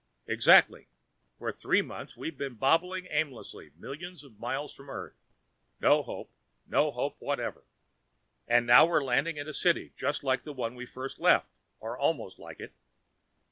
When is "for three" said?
1.37-1.83